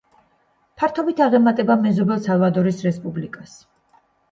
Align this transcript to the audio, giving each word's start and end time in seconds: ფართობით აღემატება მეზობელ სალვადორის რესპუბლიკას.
ფართობით 0.81 1.21
აღემატება 1.25 1.77
მეზობელ 1.83 2.25
სალვადორის 2.25 2.83
რესპუბლიკას. 2.89 3.57